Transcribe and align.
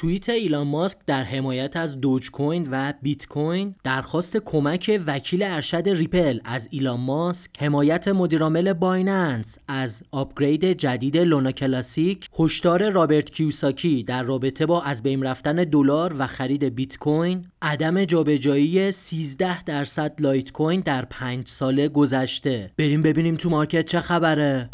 توییت 0.00 0.28
ایلان 0.28 0.66
ماسک 0.66 0.98
در 1.06 1.22
حمایت 1.22 1.76
از 1.76 2.00
دوج 2.00 2.30
کوین 2.30 2.68
و 2.70 2.92
بیت 3.02 3.26
کوین 3.26 3.74
درخواست 3.84 4.36
کمک 4.36 5.00
وکیل 5.06 5.42
ارشد 5.42 5.88
ریپل 5.88 6.40
از 6.44 6.68
ایلان 6.70 7.00
ماسک 7.00 7.50
حمایت 7.62 8.08
مدیرعامل 8.08 8.72
بایننس 8.72 9.58
از 9.68 10.02
upgrade 10.10 10.64
جدید 10.64 11.16
لونا 11.16 11.52
کلاسیک 11.52 12.26
هشدار 12.38 12.90
رابرت 12.90 13.30
کیوساکی 13.30 14.02
در 14.02 14.22
رابطه 14.22 14.66
با 14.66 14.82
از 14.82 15.02
بین 15.02 15.22
رفتن 15.22 15.56
دلار 15.56 16.14
و 16.18 16.26
خرید 16.26 16.64
بیت 16.64 16.98
کوین 16.98 17.46
عدم 17.62 18.04
جابجایی 18.04 18.92
13 18.92 19.62
درصد 19.62 20.12
لایت 20.20 20.52
کوین 20.52 20.80
در 20.80 21.04
5 21.04 21.48
ساله 21.48 21.88
گذشته. 21.88 22.70
بریم 22.78 23.02
ببینیم 23.02 23.36
تو 23.36 23.50
market 23.50 23.86
چه 23.86 24.00
خبره. 24.00 24.68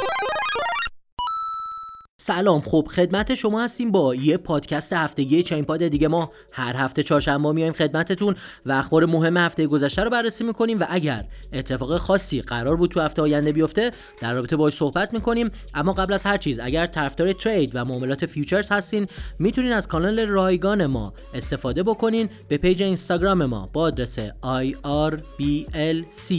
سلام. 2.27 2.61
خب 2.61 2.89
خدمت 2.91 3.35
شما 3.35 3.63
هستیم 3.65 3.91
با 3.91 4.15
یه 4.15 4.37
پادکست 4.37 4.93
هفتگی 4.93 5.43
چین 5.43 5.65
پاد 5.65 5.89
دیگه. 5.89 6.09
ما 6.09 6.31
هر 6.53 6.77
هفته 6.77 7.03
چهارشنبه 7.03 7.53
میایم 7.53 7.73
خدمتتون 7.73 8.35
و 8.67 8.73
اخبار 8.73 9.07
مهم 9.07 9.37
هفته 9.37 9.67
گذشته 9.67 10.05
رو 10.05 10.11
بررسی 10.11 10.45
می‌کنیم 10.45 10.81
و 10.81 10.87
اگر 10.89 11.25
اتفاق 11.53 11.97
خاصی 11.97 12.41
قرار 12.41 12.77
بود 12.77 12.91
تو 12.91 13.01
هفته 13.01 13.23
آینده 13.23 13.53
بیفته 13.53 13.91
در 14.21 14.35
رابطه 14.35 14.57
باهاش 14.57 14.75
صحبت 14.75 15.13
می‌کنیم. 15.13 15.51
اما 15.75 15.93
قبل 15.93 16.13
از 16.13 16.25
هر 16.25 16.37
چیز 16.37 16.59
اگر 16.59 16.87
طرفدار 16.87 17.33
trade 17.33 17.71
و 17.75 17.85
معاملات 17.85 18.27
futures 18.27 18.73
هستین 18.73 19.07
می‌تونین 19.39 19.73
از 19.73 19.89
کانال 19.89 20.21
رایگان 20.21 20.87
ما 20.87 21.13
استفاده 21.35 21.83
بکنین. 21.83 22.29
به 22.49 22.59
page 22.59 22.83
اینستاگرام 22.83 23.45
ما 23.45 23.69
با 23.73 23.81
آدرس 23.81 24.19
IRBLC 24.43 26.35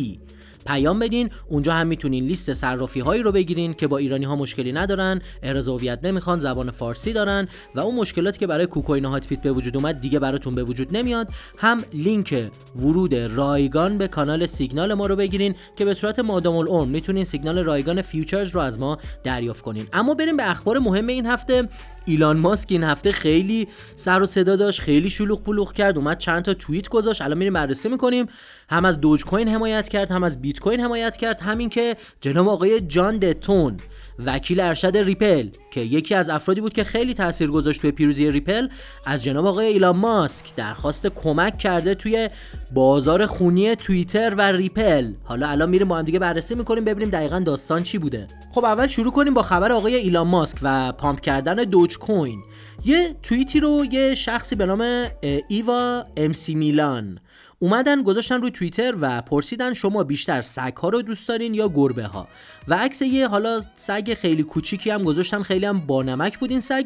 پیام 0.67 0.99
بدین. 0.99 1.29
اونجا 1.49 1.73
هم 1.73 1.87
می‌تونین 1.87 2.23
لیست 2.23 2.53
صرافی 2.53 2.99
هایی 2.99 3.23
رو 3.23 3.31
بگیرین 3.31 3.73
که 3.73 3.87
با 3.87 3.97
ایرانی 3.97 4.25
ها 4.25 4.35
مشکلی 4.35 4.71
ندارن 4.71 5.21
احراز 5.43 5.67
هویت 5.67 5.99
نمی‌خوان 6.03 6.39
زبان 6.39 6.71
فارسی 6.71 7.13
دارن 7.13 7.47
و 7.75 7.79
اون 7.79 7.95
مشکلاتی 7.95 8.39
که 8.39 8.47
برای 8.47 8.65
کوکوین 8.65 9.05
هات 9.05 9.27
بیت 9.27 9.41
به 9.41 9.51
وجود 9.51 9.75
اومد 9.75 10.01
دیگه 10.01 10.19
براتون 10.19 10.55
به 10.55 10.63
وجود 10.63 10.97
نمیاد. 10.97 11.29
هم 11.57 11.83
لینک 11.93 12.51
ورود 12.75 13.15
رایگان 13.15 13.97
به 13.97 14.07
کانال 14.07 14.45
سیگنال 14.45 14.93
ما 14.93 15.05
رو 15.05 15.15
بگیرین 15.15 15.55
که 15.75 15.85
به 15.85 15.93
صورت 15.93 16.19
مادام 16.19 16.57
العمر 16.57 16.91
می‌تونین 16.91 17.23
سیگنال 17.23 17.59
رایگان 17.59 18.01
futures 18.01 18.51
رو 18.55 18.61
از 18.61 18.79
ما 18.79 18.97
دریافت 19.23 19.61
کنین. 19.61 19.87
اما 19.93 20.13
بریم 20.13 20.37
به 20.37 20.51
اخبار 20.51 20.79
مهم 20.79 21.07
این 21.07 21.25
هفته. 21.25 21.69
ایلان 22.07 22.37
ماسک 22.37 22.71
این 22.71 22.83
هفته 22.83 23.11
خیلی 23.11 23.67
سر 23.95 24.21
و 24.21 24.25
صدا 24.25 24.55
داشت 24.55 24.81
خیلی 24.81 25.09
شلوغ 25.09 25.43
پلوغ 25.43 25.73
کرد 25.73 25.97
اومد 25.97 26.17
چند 26.17 26.43
تا 26.43 26.53
توییت 26.53 26.89
گذاشت. 26.89 27.21
الان 27.21 27.37
میریم 27.37 27.53
بررسی 27.53 27.89
می‌کنیم. 27.89 28.25
هم 28.69 28.85
از 28.85 29.01
دوج 29.01 29.25
کوین 29.25 29.47
حمایت 29.47 29.89
کرد 29.89 30.11
هم 30.11 30.23
از 30.23 30.41
بیت 30.41 30.59
کوین 30.59 30.79
حمایت 30.79 31.17
کرد. 31.17 31.39
همین 31.39 31.69
که 31.69 31.95
جناب 32.21 32.47
آقای 32.47 32.81
جان 32.81 33.17
دتون 33.17 33.77
وکیل 34.25 34.59
ارشد 34.59 34.97
ریپل 34.97 35.49
که 35.77 35.83
یکی 35.83 36.15
از 36.15 36.29
افرادی 36.29 36.61
بود 36.61 36.73
که 36.73 36.83
خیلی 36.83 37.13
تاثیر 37.13 37.49
گذاشت 37.49 37.81
توی 37.81 37.91
پیروزی 37.91 38.31
ریپل 38.31 38.67
از 39.05 39.23
جناب 39.23 39.45
آقای 39.45 39.65
ایلان 39.65 39.97
ماسک 39.97 40.55
درخواست 40.55 41.07
کمک 41.07 41.57
کرده 41.57 41.95
توی 41.95 42.29
بازار 42.73 43.25
خونی 43.25 43.75
توییتر 43.75 44.35
و 44.37 44.41
ریپل. 44.41 45.13
حالا 45.23 45.47
الان 45.47 45.69
میریم 45.69 45.87
با 45.87 45.97
هم 45.97 46.05
دیگه 46.05 46.19
بررسی 46.19 46.55
می‌کنیم 46.55 46.83
ببینیم 46.83 47.09
دقیقا 47.09 47.39
داستان 47.39 47.83
چی 47.83 47.97
بوده. 47.97 48.27
خب 48.51 48.65
اول 48.65 48.87
شروع 48.87 49.11
کنیم 49.11 49.33
با 49.33 49.41
خبر 49.41 49.71
آقای 49.71 49.95
ایلان 49.95 50.27
ماسک 50.27 50.57
و 50.61 50.91
pump 50.91 51.19
کردن 51.19 51.55
دوج 51.55 51.97
کوین 51.97 52.39
یه 52.85 53.15
توییتی 53.23 53.59
رو 53.59 53.85
یه 53.91 54.15
شخصی 54.15 54.55
به 54.55 54.65
نام 54.65 55.05
ایوا 55.47 56.03
امسی 56.17 56.55
میلان 56.55 57.19
اومدن 57.59 58.03
گذاشتن 58.03 58.41
روی 58.41 58.51
توییتر 58.51 58.95
و 59.01 59.21
پرسیدن 59.21 59.73
شما 59.73 60.03
بیشتر 60.03 60.41
سگ 60.41 60.75
ها 60.77 60.89
رو 60.89 61.01
دوست 61.01 61.27
دارین 61.27 61.53
یا 61.53 61.71
گربه 61.75 62.05
ها 62.05 62.27
و 62.67 62.73
عکس 62.73 63.01
یه 63.01 63.27
حالا 63.27 63.61
سگ 63.75 64.13
خیلی 64.13 64.43
کوچیکی 64.43 64.89
هم 64.89 65.03
گذاشتن 65.03 65.43
خیلی 65.43 65.65
هم 65.65 65.79
بانمک 65.79 66.39
بود 66.39 66.51
این 66.51 66.61
سگ. 66.61 66.85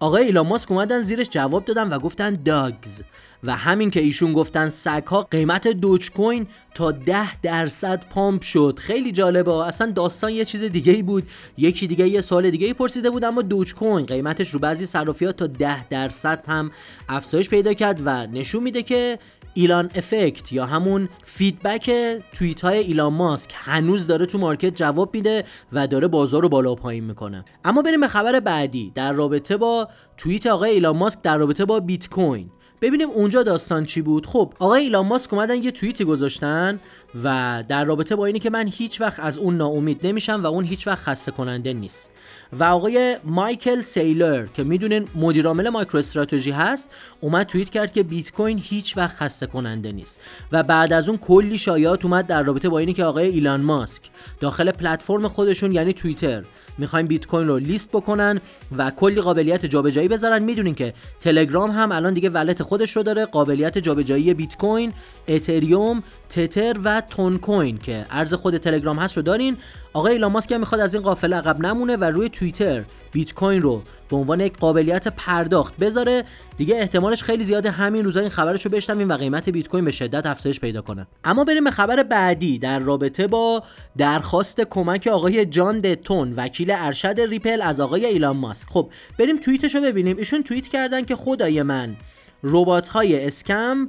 آقای 0.00 0.24
ایلان 0.24 0.46
ماسک 0.46 0.70
اومدن 0.70 1.02
زیرش 1.02 1.28
جواب 1.28 1.64
دادن 1.64 1.88
و 1.88 1.98
گفتن 1.98 2.38
dogs. 2.44 3.02
و 3.44 3.56
همین 3.56 3.90
که 3.90 4.00
ایشون 4.00 4.32
گفتن 4.32 4.68
سگ 4.68 5.06
ها 5.06 5.22
قیمت 5.30 5.68
دوج 5.68 6.10
کوین 6.10 6.46
تا 6.74 6.90
ده 6.92 7.40
درصد 7.40 8.04
pump 8.10 8.42
شد. 8.42 8.78
خیلی 8.78 9.12
جالبه. 9.12 9.52
اصلا 9.52 9.92
داستان 9.92 10.32
یه 10.32 10.44
چیز 10.44 10.62
دیگه 10.62 10.92
ای 10.92 11.02
بود. 11.02 11.28
یکی 11.56 11.86
دیگه 11.86 12.08
یه 12.08 12.20
سوال 12.20 12.50
دیگه 12.50 12.66
ای 12.66 12.72
پرسیده 12.72 13.10
بود 13.10 13.24
اما 13.24 13.42
دوج 13.42 13.74
کوین 13.74 14.06
قیمتش 14.06 14.50
رو 14.50 14.60
بعضی 14.60 14.86
صرافیات 14.86 15.36
تا 15.36 15.46
ده 15.46 15.88
درصد 15.88 16.44
هم 16.48 16.70
افزایش 17.08 17.48
پیدا 17.48 17.74
کرد 17.74 18.00
و 18.04 18.26
نشون 18.26 18.62
میده 18.62 18.82
که 18.82 19.18
ایلان 19.58 19.90
effect 19.94 20.52
یا 20.52 20.66
همون 20.66 21.08
feedback 21.24 21.90
توییت 22.32 22.60
های 22.60 22.78
ایلان 22.78 23.12
ماسک 23.12 23.50
هنوز 23.54 24.06
داره 24.06 24.26
تو 24.26 24.38
market 24.38 24.74
جواب 24.74 25.14
میده 25.14 25.44
و 25.72 25.86
داره 25.86 26.08
بازار 26.08 26.42
رو 26.42 26.48
بالا 26.48 26.72
و 26.72 26.76
پایین 26.76 27.04
می‌کنه. 27.04 27.44
اما 27.64 27.82
بریم 27.82 28.00
به 28.00 28.08
خبر 28.08 28.40
بعدی. 28.40 28.92
در 28.94 29.12
رابطه 29.12 29.56
با 29.56 29.88
توییت 30.16 30.46
آقای 30.46 30.70
ایلان 30.70 30.96
ماسک 30.96 31.22
در 31.22 31.36
رابطه 31.36 31.64
با 31.64 31.80
بیت 31.80 32.08
کوین. 32.08 32.50
ببینیم 32.80 33.10
اونجا 33.10 33.42
داستان 33.42 33.84
چی 33.84 34.02
بود. 34.02 34.26
خب 34.26 34.52
آقای 34.58 34.82
ایلان 34.82 35.06
ماسک 35.06 35.34
اومدن 35.34 35.62
یه 35.62 35.70
توییتی 35.70 36.04
گذاشتن 36.04 36.80
و 37.24 37.64
در 37.68 37.84
رابطه 37.84 38.16
با 38.16 38.26
اینی 38.26 38.38
که 38.38 38.50
من 38.50 38.68
هیچ 38.68 39.00
وقت 39.00 39.20
از 39.20 39.38
اون 39.38 39.56
ناامید 39.56 40.06
نمیشم 40.06 40.40
و 40.42 40.46
اون 40.46 40.64
هیچ 40.64 40.86
وقت 40.86 40.98
خسته 40.98 41.32
کننده 41.32 41.72
نیست. 41.72 42.10
و 42.52 42.64
آقای 42.64 43.16
مایکل 43.24 43.80
سیلر 43.80 44.46
که 44.46 44.64
می‌دونین 44.64 45.08
مدیرعامل 45.14 45.68
MicroStrategy 45.68 46.50
هست 46.50 46.90
اومد 47.20 47.46
توییت 47.46 47.70
کرد 47.70 47.92
که 47.92 48.02
بیت 48.02 48.32
کوین 48.32 48.60
هیچ 48.64 48.96
وقت 48.96 49.16
خسته 49.16 49.46
کننده 49.46 49.92
نیست. 49.92 50.20
و 50.52 50.62
بعد 50.62 50.92
از 50.92 51.08
اون 51.08 51.18
کلی 51.18 51.58
شایعات 51.58 52.04
اومد 52.04 52.26
در 52.26 52.42
رابطه 52.42 52.68
با 52.68 52.78
اینی 52.78 52.92
که 52.92 53.04
آقای 53.04 53.28
ایلان 53.28 53.60
ماسک 53.60 54.02
داخل 54.40 54.70
پلتفرم 54.70 55.28
خودشون 55.28 55.72
یعنی 55.72 55.92
توییتر 55.92 56.44
می‌خوایم 56.78 57.06
بیت 57.06 57.26
کوین 57.26 57.48
رو 57.48 57.58
لیست 57.58 57.90
بکنن 57.90 58.40
و 58.76 58.90
کلی 58.90 59.20
قابلیت 59.20 59.66
جابجایی 59.66 60.08
بذارن. 60.08 60.42
می‌دونین 60.42 60.74
که 60.74 60.94
تلگرام 61.20 61.70
هم 61.70 61.92
الان 61.92 62.14
دیگه 62.14 62.30
ولت 62.30 62.62
خودش 62.68 62.96
رو 62.96 63.02
داره 63.02 63.26
قابلیت 63.26 63.78
جابجایی 63.78 64.34
بیت 64.34 64.56
کوین 64.56 64.92
اتریوم 65.28 66.02
تتر 66.28 66.76
و 66.84 67.00
تون 67.00 67.38
کوین 67.38 67.78
که 67.78 68.06
ارز 68.10 68.34
خود 68.34 68.56
تلگرام 68.56 68.98
هست 68.98 69.16
رو 69.16 69.22
دارین. 69.22 69.56
آقای 69.92 70.12
ایلان 70.12 70.32
ماسک 70.32 70.52
هم 70.52 70.60
می‌خواد 70.60 70.80
از 70.80 70.94
این 70.94 71.02
قافله 71.02 71.36
عقب 71.36 71.60
نمونه 71.60 71.96
و 71.96 72.04
روی 72.04 72.28
توییتر 72.28 72.84
بیت 73.12 73.34
کوین 73.34 73.62
رو 73.62 73.82
به 74.10 74.16
عنوان 74.16 74.40
یک 74.40 74.58
قابلیت 74.58 75.08
پرداخت 75.08 75.76
بذاره. 75.76 76.24
دیگه 76.56 76.76
احتمالش 76.76 77.22
خیلی 77.22 77.44
زیاده 77.44 77.70
همین 77.70 78.04
روزا 78.04 78.20
این 78.20 78.28
خبرش 78.28 78.64
رو 78.64 78.70
بشنویم 78.70 79.08
و 79.08 79.16
قیمت 79.16 79.48
بیت 79.48 79.68
کوین 79.68 79.84
به 79.84 79.90
شدت 79.90 80.26
افزایش 80.26 80.60
پیدا 80.60 80.82
کنه. 80.82 81.06
اما 81.24 81.44
بریم 81.44 81.64
به 81.64 81.70
خبر 81.70 82.02
بعدی. 82.02 82.58
در 82.58 82.78
رابطه 82.78 83.26
با 83.26 83.62
درخواست 83.96 84.60
کمک 84.60 85.06
آقای 85.06 85.46
جان 85.46 85.80
دتون 85.80 86.34
وکیل 86.36 86.70
ارشد 86.70 87.20
ریپل 87.28 87.62
از 87.62 87.80
آقای 87.80 88.06
ایلان 88.06 88.36
ماسک. 88.36 88.68
خب 88.68 88.90
بریم 89.18 89.40
توییتش 89.40 89.74
رو 89.74 89.80
ببینیم. 89.80 90.16
ایشون 90.16 90.42
توییت 90.42 90.68
کردن 90.68 91.04
که 91.04 91.16
خدای 91.16 91.62
من 91.62 91.96
ربات 92.42 92.88
های 92.88 93.26
scam 93.26 93.88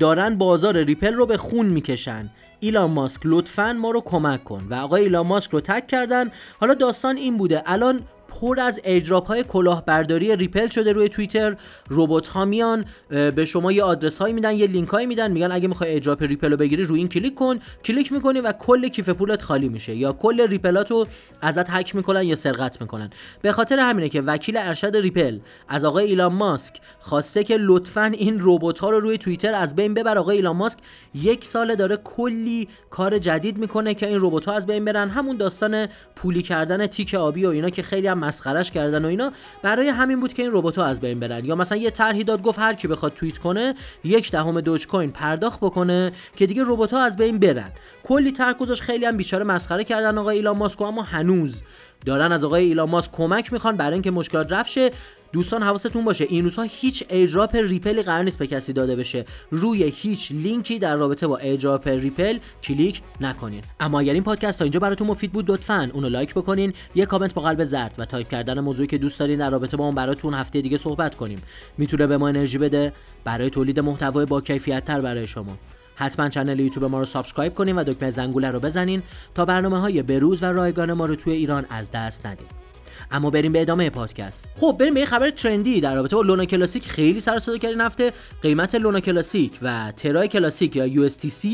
دارن 0.00 0.38
بازار 0.38 0.82
ریپل 0.82 1.14
رو 1.14 1.26
به 1.26 1.36
خون 1.36 1.66
می‌کشن. 1.66 2.30
ایلان 2.60 2.90
ماسک 2.90 3.20
لطفا 3.24 3.72
ما 3.72 3.90
رو 3.90 4.00
کمک 4.00 4.44
کن. 4.44 4.66
و 4.70 4.74
آقای 4.74 5.02
ایلان 5.02 5.26
ماسک 5.26 5.50
رو 5.50 5.60
tag 5.60 5.86
کردن. 5.86 6.30
حالا 6.60 6.74
داستان 6.74 7.16
این 7.16 7.36
بوده. 7.36 7.62
الان 7.66 8.00
پر 8.40 8.60
از 8.60 8.80
airdrop 8.84 9.26
های 9.26 9.44
کلاهبرداری 9.44 10.36
ریپل 10.36 10.68
شده 10.68 10.92
روی 10.92 11.08
توییتر. 11.08 11.56
ربات 11.90 12.28
ها 12.28 12.44
میان 12.44 12.84
به 13.08 13.44
شما 13.44 13.72
یه 13.72 13.82
آدرس 13.82 14.18
هایی 14.18 14.34
میدن 14.34 14.56
یه 14.56 14.66
لینک 14.66 14.88
هایی 14.88 15.06
میدن 15.06 15.32
میگن 15.32 15.52
اگه 15.52 15.68
می‌خوای 15.68 15.90
airdrop 15.90 16.22
ریپل 16.22 16.50
رو 16.50 16.56
بگیری 16.56 16.84
روی 16.84 16.98
این 16.98 17.08
کلیک 17.08 17.34
کن 17.34 17.58
کلیک 17.84 18.12
می‌کنی 18.12 18.40
و 18.40 18.52
کل 18.52 18.88
کیف 18.88 19.08
پولت 19.08 19.42
خالی 19.42 19.68
میشه 19.68 19.94
یا 19.94 20.12
کل 20.12 20.48
ریپلات 20.48 20.90
رو 20.90 21.06
ازت 21.40 21.70
هک 21.70 21.94
می‌کنن 21.94 22.22
یا 22.22 22.34
سرقت 22.34 22.80
می‌کنن. 22.80 23.10
به 23.42 23.52
خاطر 23.52 23.78
همینه 23.78 24.08
که 24.08 24.20
وکیل 24.20 24.56
ارشد 24.56 24.96
ریپل 24.96 25.38
از 25.68 25.84
آقای 25.84 26.04
ایلان 26.04 26.32
ماسک 26.32 26.80
خواسته 27.00 27.44
که 27.44 27.56
لطفا 27.60 28.04
این 28.04 28.38
ربات 28.40 28.78
ها 28.78 28.90
رو 28.90 29.00
روی 29.00 29.18
توییتر 29.18 29.54
از 29.54 29.76
بین 29.76 29.94
ببر. 29.94 30.18
آقای 30.18 30.36
ایلان 30.36 30.56
ماسک 30.56 30.78
یک 31.14 31.44
سال 31.44 31.74
داره 31.74 31.96
کلی 31.96 32.68
کار 32.90 33.18
جدید 33.18 33.58
می‌کنه 33.58 33.94
که 33.94 34.06
این 34.06 34.18
ربات 34.20 34.44
ها 34.44 34.52
از 34.52 34.66
بین 34.66 34.84
برن. 34.84 35.08
همون 35.08 35.36
داستان 35.36 35.86
پولی 36.16 36.42
کردن 36.42 36.86
تیک 36.86 37.14
آبی 37.14 37.44
و 37.46 37.48
اینا 37.48 37.70
که 37.70 37.82
خیلی 37.82 38.08
مسخرش 38.24 38.70
کردن 38.70 39.04
و 39.04 39.08
اینا 39.08 39.32
برای 39.62 39.88
همین 39.88 40.20
بود 40.20 40.32
که 40.32 40.42
این 40.42 40.50
ربات 40.54 40.78
از 40.78 41.00
بین 41.00 41.20
برن. 41.20 41.44
یا 41.44 41.54
مثلا 41.54 41.78
یه 41.78 41.90
طرحی 41.90 42.24
داد 42.24 42.42
گفت 42.42 42.58
هر 42.58 42.74
کی 42.74 42.88
بخواد 42.88 43.14
توییت 43.14 43.38
کنه 43.38 43.74
یک 44.04 44.30
دهم 44.30 44.60
دوج 44.60 44.86
کوین 44.86 45.10
پرداخت 45.10 45.60
بکنه 45.60 46.12
که 46.36 46.46
دیگه 46.46 46.62
ربات 46.66 46.94
از 46.94 47.16
بین 47.16 47.38
برن. 47.38 47.72
کلی 48.02 48.32
طرح 48.32 48.52
گذاشت 48.52 48.82
خیلی 48.82 49.04
هم 49.04 49.16
بیچاره 49.16 49.44
مسخره 49.44 49.84
کردن 49.84 50.18
آقای 50.18 50.36
ایلان 50.36 50.56
ماسک 50.56 50.82
اما 50.82 51.02
هنوز 51.02 51.62
دارن 52.04 52.32
از 52.32 52.44
آقای 52.44 52.64
ایلان 52.64 52.90
ماسک 52.90 53.12
کمک 53.12 53.52
می‌خوان 53.52 53.76
برای 53.76 53.92
اینکه 53.92 54.10
مشکلات 54.10 54.52
رفع 54.52 54.70
شه 54.70 54.90
دوستان 55.32 55.62
حواستون 55.62 56.04
باشه 56.04 56.26
این 56.28 56.44
روزها 56.44 56.62
هیچ 56.62 57.04
airdrop 57.10 57.56
ریپلی 57.56 58.02
قرار 58.02 58.22
نیست 58.22 58.38
به 58.38 58.46
کسی 58.46 58.72
داده 58.72 58.96
بشه. 58.96 59.24
روی 59.50 59.92
هیچ 59.96 60.32
لینکی 60.32 60.78
در 60.78 60.96
رابطه 60.96 61.26
با 61.26 61.36
airdrop 61.36 61.88
ریپل 61.88 62.38
کلیک 62.62 63.00
نکنین. 63.20 63.62
اما 63.80 64.00
اگر 64.00 64.12
این 64.12 64.22
پادکست 64.22 64.58
تا 64.58 64.64
اینجا 64.64 64.80
براتون 64.80 65.06
مفید 65.06 65.32
بود 65.32 65.50
لطفا 65.50 65.90
اونو 65.92 66.08
لایک 66.08 66.34
بکنین. 66.34 66.72
یه 66.94 67.06
کامنت 67.06 67.34
با 67.34 67.42
قلب 67.42 67.64
زرد 67.64 67.94
و 67.98 68.04
تایپ 68.04 68.28
کردن 68.28 68.60
موضوعی 68.60 68.86
که 68.86 68.98
دوست 68.98 69.20
دارین 69.20 69.38
در 69.38 69.50
رابطه 69.50 69.76
با 69.76 69.84
اون 69.84 69.94
براتون 69.94 70.34
هفته 70.34 70.60
دیگه 70.60 70.78
صحبت 70.78 71.14
کنیم. 71.14 71.42
می‌تونه 71.78 72.06
به 72.06 72.16
ما 72.16 72.28
انرژی 72.28 72.58
بده. 72.58 72.92
برای 73.24 73.50
تولید 73.50 73.80
محتوای 73.80 74.26
با 74.26 74.40
کیفیت 74.40 74.84
تر 74.84 75.00
برای 75.00 75.26
شما. 75.26 75.56
حتما 75.96 76.28
channel 76.28 76.60
یوتیوب 76.60 76.84
ما 76.84 76.98
رو 76.98 77.04
subscribe 77.04 77.54
کنین 77.54 77.76
و 77.76 77.84
دکمه 77.84 78.10
زنگوله 78.10 78.50
رو 78.50 78.60
بزنین 78.60 79.02
تا 79.34 79.44
برنامه 79.44 79.80
های 79.80 80.02
بروز 80.02 80.42
و 80.42 80.46
رایگان 80.46 80.92
ما 80.92 81.06
رو 81.06 81.16
توی 81.16 81.32
ایران 81.32 81.66
از 81.70 81.90
دست 81.90 82.26
ندید 82.26 82.62
اما 83.12 83.30
بریم 83.30 83.52
به 83.52 83.60
ادامه 83.60 83.90
پادکست. 83.90 84.48
خب 84.56 84.76
بریم 84.80 84.94
به 84.94 85.00
یه 85.00 85.06
خبر 85.06 85.30
ترندی 85.30 85.80
در 85.80 85.94
رابطه 85.94 86.16
با 86.16 86.22
لونا 86.22 86.44
کلاسیک. 86.44 86.86
خیلی 86.86 87.20
سر 87.20 87.38
صدا 87.38 87.58
کردین 87.58 87.80
هفته. 87.80 88.12
قیمت 88.42 88.74
لونا 88.74 89.00
کلاسیک 89.00 89.58
و 89.62 89.92
ترای 89.96 90.28
کلاسیک 90.28 90.76
یا 90.76 91.08
USTC 91.08 91.46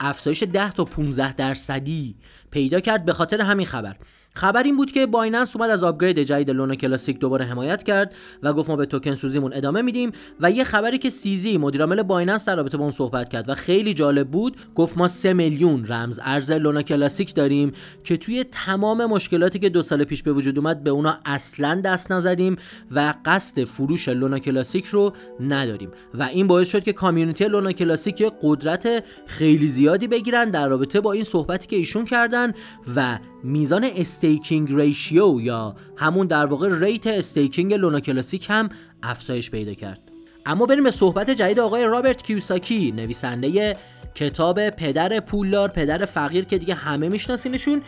افزایش 0.00 0.42
10 0.42 0.72
تا 0.72 0.84
15 0.84 1.32
درصدی 1.32 2.14
پیدا 2.50 2.80
کرد 2.80 3.04
به 3.04 3.12
خاطر 3.12 3.40
همین 3.40 3.66
خبر. 3.66 3.96
خبر 4.38 4.62
این 4.62 4.76
بود 4.76 4.92
که 4.92 5.06
بایننس 5.06 5.56
اومد 5.56 5.70
از 5.70 5.82
upgrade 5.82 6.18
جدید 6.18 6.50
لونا 6.50 6.74
کلاسیک 6.74 7.18
دوباره 7.18 7.44
حمایت 7.44 7.82
کرد 7.82 8.14
و 8.42 8.52
گفت 8.52 8.70
ما 8.70 8.76
به 8.76 8.86
توکن 8.86 9.14
سوزیمون 9.14 9.52
ادامه 9.54 9.82
میدیم 9.82 10.12
و 10.40 10.50
یه 10.50 10.64
خبری 10.64 10.98
که 10.98 11.10
CZ 11.10 11.58
مدیرعامل 11.58 12.02
بایننس 12.02 12.48
در 12.48 12.56
رابطه 12.56 12.76
با 12.76 12.82
اون 12.82 12.92
صحبت 12.92 13.28
کرد 13.28 13.48
و 13.48 13.54
خیلی 13.54 13.94
جالب 13.94 14.30
بود 14.30 14.56
گفت 14.74 14.98
ما 14.98 15.08
3 15.08 15.32
میلیون 15.32 15.86
رمز 15.86 16.20
ارز 16.22 16.50
لونا 16.50 16.82
کلاسیک 16.82 17.34
داریم 17.34 17.72
که 18.04 18.16
توی 18.16 18.44
تمام 18.44 19.06
مشکلاتی 19.06 19.58
که 19.58 19.68
دو 19.68 19.82
سال 19.82 20.04
پیش 20.04 20.22
به 20.22 20.32
وجود 20.32 20.58
اومد 20.58 20.84
به 20.84 20.90
اونا 20.90 21.18
اصلا 21.26 21.80
دست 21.84 22.12
نزدیم 22.12 22.56
و 22.90 23.14
قصد 23.24 23.64
فروش 23.64 24.08
لونا 24.08 24.38
کلاسیک 24.38 24.86
رو 24.86 25.12
نداریم. 25.40 25.90
و 26.14 26.22
این 26.22 26.46
باعث 26.46 26.70
شد 26.70 26.82
که 26.82 26.92
community 26.92 27.48
لونا 27.48 27.72
کلاسیک 27.72 28.32
قدرت 28.42 29.04
خیلی 29.26 29.68
زیادی 29.68 30.08
بگیرن 30.08 30.50
در 30.50 30.68
رابطه 30.68 31.00
با 31.00 31.12
این 31.12 31.24
صحبتی 31.24 31.66
که 31.66 31.76
ایشون 31.76 32.04
کردن 32.04 32.52
و 32.96 33.18
میزان 33.42 33.84
staking 33.96 34.68
ratio 34.72 35.40
یا 35.40 35.76
همون 35.96 36.26
در 36.26 36.46
واقع 36.46 36.78
rate 36.80 37.06
staking 37.06 37.74
لونا 37.74 38.00
کلاسیک 38.00 38.46
هم 38.50 38.68
افزایش 39.02 39.50
پیدا 39.50 39.74
کرد. 39.74 40.00
اما 40.46 40.66
بریم 40.66 40.84
به 40.84 40.90
صحبت 40.90 41.30
جدید 41.30 41.60
آقای 41.60 41.84
رابرت 41.84 42.22
کیوساکی 42.22 42.92
نویسنده 42.92 43.76
کتاب 44.14 44.70
پدر 44.70 45.20
پولدار 45.20 45.68
پدر 45.68 46.04
فقیر 46.04 46.44
که 46.44 46.58
دیگه 46.58 46.74
همه 46.74 47.08
میشناسینشون. 47.08 47.82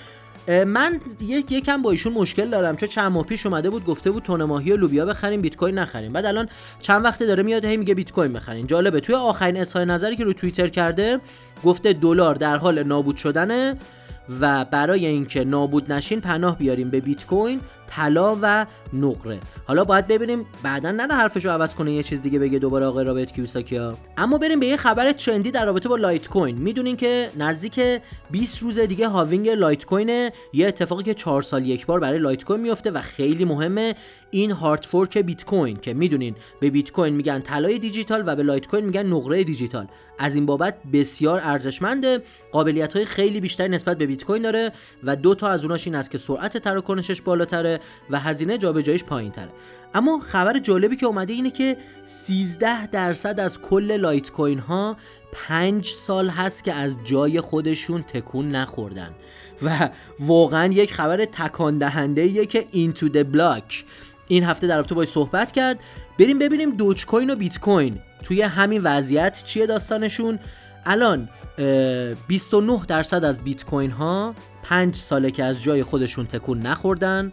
من 0.66 1.00
یک 1.22 1.52
یکم 1.52 1.82
با 1.82 1.90
ایشون 1.90 2.12
مشکل 2.12 2.50
دارم 2.50 2.76
چون 2.76 2.88
چند 2.88 3.12
ماه 3.12 3.24
پیش 3.24 3.46
اومده 3.46 3.70
بود 3.70 3.84
گفته 3.84 4.10
بود 4.10 4.22
تون 4.22 4.44
ماهی 4.44 4.72
و 4.72 4.76
لوبیا 4.76 5.06
بخریم 5.06 5.40
بیت 5.40 5.56
کوین 5.56 5.78
نخریم. 5.78 6.12
بعد 6.12 6.26
الان 6.26 6.48
چند 6.80 7.04
وقته 7.04 7.26
داره 7.26 7.42
میاد 7.42 7.64
هی 7.64 7.76
میگه 7.76 7.94
بیت 7.94 8.12
کوین 8.12 8.32
بخرین. 8.32 8.66
جالبه 8.66 9.00
توی 9.00 9.14
آخرین 9.14 9.56
اظهار 9.56 9.84
نظری 9.84 10.16
که 10.16 10.24
رو 10.24 10.32
توییتر 10.32 10.66
کرده 10.66 11.20
گفته 11.64 11.92
دلار 11.92 12.34
در 12.34 12.56
حال 12.56 12.82
نابود 12.82 13.16
شدنه. 13.16 13.76
و 14.40 14.64
برای 14.64 15.06
اینکه 15.06 15.44
نابود 15.44 15.92
نشین 15.92 16.20
پناه 16.20 16.58
بیاریم 16.58 16.90
به 16.90 17.00
بیت 17.00 17.26
کوین 17.26 17.60
طلا 17.86 18.38
و 18.42 18.66
نقره. 18.92 19.40
حالا 19.66 19.84
باید 19.84 20.06
ببینیم 20.06 20.46
بعدا 20.62 20.90
نه 20.90 21.14
حرفش 21.14 21.44
رو 21.44 21.50
عوض 21.50 21.74
کنه 21.74 21.92
یه 21.92 22.02
چیز 22.02 22.22
دیگه 22.22 22.38
بگه 22.38 22.58
دوباره 22.58 22.86
آقای 22.86 23.04
رابرت 23.04 23.32
کیوساکیا. 23.32 23.98
اما 24.16 24.38
بریم 24.38 24.60
به 24.60 24.66
یه 24.66 24.76
خبر 24.76 25.12
ترندی 25.12 25.50
در 25.50 25.64
رابطه 25.66 25.88
با 25.88 25.96
لایت 25.96 26.28
کوین. 26.28 26.58
می‌دونین 26.58 26.96
که 26.96 27.30
نزدیک 27.38 27.80
20 28.30 28.62
روز 28.62 28.78
دیگه 28.78 29.08
halving 29.08 29.48
لایت 29.48 29.84
کوین 29.84 30.30
یه 30.52 30.66
اتفاقی 30.68 31.02
که 31.02 31.14
4 31.14 31.42
سال 31.42 31.66
یک 31.66 31.86
بار 31.86 32.00
برای 32.00 32.18
لایت 32.18 32.44
کوین 32.44 32.60
میفته 32.60 32.90
و 32.90 33.00
خیلی 33.00 33.44
مهمه. 33.44 33.94
این 34.30 34.50
hard 34.50 34.82
fork 34.84 35.18
بیت 35.18 35.44
کوین 35.44 35.76
که 35.76 35.94
می‌دونین 35.94 36.34
به 36.60 36.70
بیت 36.70 36.92
کوین 36.92 37.14
میگن 37.14 37.40
طلای 37.40 37.78
دیجیتال 37.78 38.22
و 38.26 38.36
به 38.36 38.42
لایت 38.42 38.66
کوین 38.66 38.84
میگن 38.84 39.06
نقره 39.06 39.44
دیجیتال. 39.44 39.86
از 40.18 40.34
این 40.34 40.46
بابت 40.46 40.74
بسیار 40.92 41.40
ارزشمنده. 41.42 42.22
قابلیت 42.52 42.92
های 42.92 43.04
خیلی 43.04 43.40
بیشتری 43.40 43.68
نسبت 43.68 43.98
به 43.98 44.06
بیت 44.06 44.24
کوین 44.24 44.42
داره 44.42 44.72
و 45.04 45.16
دو 45.16 45.34
تا 45.34 45.48
از 45.48 45.62
اوناش 45.62 45.86
این 45.86 45.96
است 45.96 46.10
که 46.10 46.18
سرعت 46.18 46.58
تراکنشش 46.58 47.22
بالاتره 47.22 47.80
و 48.10 48.20
هزینه 48.20 48.58
جابجاییش 48.58 49.04
پایین 49.04 49.32
تره 49.32 49.48
اما 49.94 50.18
خبر 50.18 50.58
جالبی 50.58 50.96
که 50.96 51.06
اومده 51.06 51.32
اینه 51.32 51.50
که 51.50 51.76
13 52.04 52.86
درصد 52.86 53.40
از 53.40 53.60
کل 53.60 53.96
لایت 53.96 54.30
کوین 54.30 54.58
ها 54.58 54.96
5 55.32 55.86
سال 55.86 56.28
هست 56.28 56.64
که 56.64 56.72
از 56.72 56.96
جای 57.04 57.40
خودشون 57.40 58.02
تکون 58.02 58.50
نخوردن. 58.50 59.10
و 59.62 59.90
واقعا 60.20 60.72
یک 60.72 60.92
خبر 60.92 61.24
تکان 61.24 61.78
دهنده 61.78 62.46
که 62.46 62.66
IntoTheBlock 62.70 63.84
این 64.28 64.44
هفته 64.44 64.66
در 64.66 64.76
رابطه 64.76 64.94
باش 64.94 65.08
صحبت 65.08 65.52
کرد. 65.52 65.80
بریم 66.18 66.38
ببینیم 66.38 66.70
دوج 66.70 67.06
کوین 67.06 67.30
و 67.30 67.36
بیت 67.36 67.58
کوین 67.58 67.98
توی 68.22 68.42
همین 68.42 68.80
وضعیت 68.84 69.42
چیه 69.44 69.66
داستانشون. 69.66 70.38
الان 70.86 71.28
29 72.28 72.80
درصد 72.88 73.24
از 73.24 73.40
بیت 73.40 73.64
کوین 73.64 73.90
ها 73.90 74.34
5 74.62 74.96
ساله 74.96 75.30
که 75.30 75.44
از 75.44 75.62
جای 75.62 75.82
خودشون 75.82 76.26
تکون 76.26 76.60
نخوردن. 76.60 77.32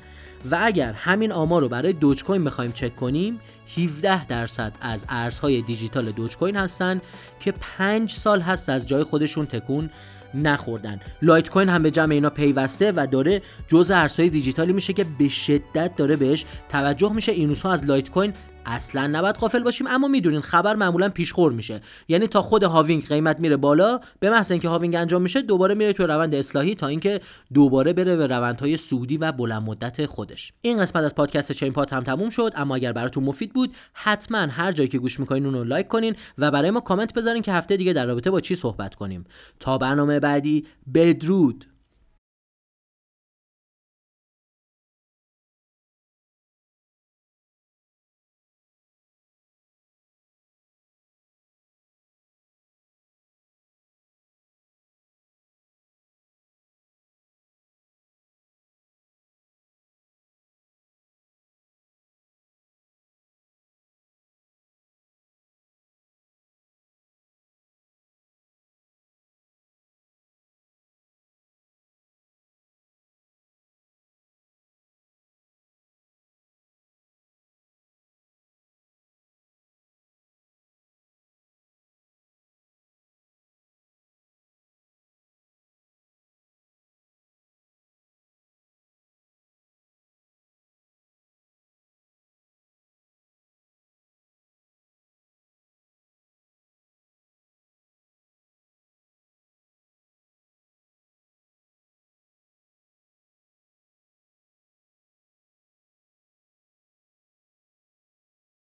و 0.51 0.57
اگر 0.61 0.93
همین 0.93 1.31
آمار 1.31 1.61
رو 1.61 1.69
برای 1.69 1.93
دوج 1.93 2.23
کوین 2.23 2.43
بخوایم 2.43 2.71
چک 2.71 2.95
کنیم 2.95 3.39
17 3.75 4.25
درصد 4.25 4.73
از 4.81 5.05
ارزهای 5.09 5.61
دیجیتال 5.61 6.11
دوج 6.11 6.37
کوین 6.37 6.55
هستن 6.55 7.01
که 7.39 7.53
5 7.77 8.11
سال 8.11 8.41
هست 8.41 8.69
از 8.69 8.85
جای 8.85 9.03
خودشون 9.03 9.45
تکون 9.45 9.89
نخوردن. 10.33 10.99
لایت 11.21 11.49
کوین 11.49 11.69
هم 11.69 11.83
به 11.83 11.91
جمع 11.91 12.13
اینا 12.13 12.29
پیوسته 12.29 12.93
و 12.95 13.07
داره 13.11 13.41
جزء 13.67 13.95
ارزهای 13.95 14.29
دیجیتالی 14.29 14.73
میشه 14.73 14.93
که 14.93 15.05
به 15.19 15.29
شدت 15.29 15.95
داره 15.95 16.15
بهش 16.15 16.45
توجه 16.69 17.13
میشه. 17.13 17.31
این 17.31 17.55
ها 17.55 17.71
از 17.71 17.85
لایت 17.85 18.09
کوین 18.09 18.33
اصلا 18.67 19.07
نباید 19.07 19.35
غافل 19.35 19.63
باشیم 19.63 19.87
اما 19.87 20.07
می‌دونین 20.07 20.41
خبر 20.41 20.75
معمولا 20.75 21.09
پیشخور 21.09 21.51
میشه. 21.51 21.81
یعنی 22.07 22.27
تا 22.27 22.41
خود 22.41 22.63
halving 22.63 23.07
قیمت 23.07 23.39
میره 23.39 23.57
بالا 23.57 23.99
به 24.19 24.29
محض 24.29 24.51
اینکه 24.51 24.69
halving 24.69 24.95
انجام 24.95 25.21
میشه 25.21 25.41
دوباره 25.41 25.75
میره 25.75 25.93
تو 25.93 26.07
روند 26.07 26.35
اصلاحی 26.35 26.75
تا 26.75 26.87
اینکه 26.87 27.19
دوباره 27.53 27.93
بره 27.93 28.15
به 28.15 28.27
روندهای 28.27 28.77
سودی 28.77 29.17
و 29.17 29.31
بلند 29.31 29.61
مدت 29.61 30.05
خودش. 30.05 30.53
این 30.61 30.77
قسمت 30.77 31.03
از 31.03 31.15
پادکست 31.15 31.51
چین 31.51 31.73
پات 31.73 31.93
هم 31.93 32.03
تموم 32.03 32.29
شد 32.29 32.51
اما 32.55 32.75
اگر 32.75 32.93
براتون 32.93 33.23
مفید 33.23 33.53
بود 33.53 33.75
حتما 33.93 34.37
هر 34.37 34.71
جایی 34.71 34.89
که 34.89 34.99
گوش 34.99 35.19
می‌کنین 35.19 35.45
اونو 35.45 35.63
لایک 35.63 35.87
کنین 35.87 36.15
و 36.37 36.51
برای 36.51 36.71
ما 36.71 36.79
کامنت 36.79 37.13
بذارین 37.13 37.41
که 37.41 37.53
هفته 37.53 37.77
دیگه 37.77 37.93
در 37.93 38.05
رابطه 38.05 38.31
با 38.31 38.39
چی 38.39 38.55
صحبت 38.55 38.95
کنیم. 38.95 39.25
تا 39.59 39.77
برنامه 39.77 40.19
بعدی 40.19 40.65
بدرود. 40.93 41.65